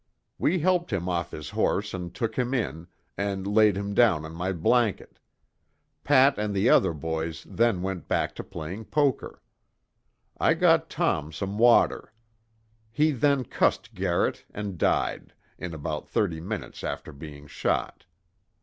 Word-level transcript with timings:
We 0.39 0.57
helped 0.57 0.91
him 0.91 1.07
off 1.07 1.29
his 1.29 1.51
horse 1.51 1.93
and 1.93 2.11
took 2.11 2.35
him 2.35 2.55
in, 2.55 2.87
and 3.19 3.45
laid 3.45 3.77
him 3.77 3.93
down 3.93 4.25
on 4.25 4.33
my 4.33 4.51
blanket. 4.51 5.19
Pat 6.03 6.39
and 6.39 6.55
the 6.55 6.69
other 6.69 6.91
boys 6.91 7.45
then 7.47 7.83
went 7.83 8.07
back 8.07 8.33
to 8.37 8.43
playing 8.43 8.85
poker. 8.85 9.43
I 10.39 10.55
got 10.55 10.89
Tom 10.89 11.31
some 11.31 11.59
water. 11.59 12.11
He 12.91 13.11
then 13.11 13.43
cussed 13.45 13.93
Garrett 13.93 14.43
and 14.51 14.79
died, 14.79 15.35
in 15.59 15.71
about 15.71 16.07
thirty 16.09 16.41
minutes 16.41 16.83
after 16.83 17.11
being 17.11 17.45
shot. 17.45 18.05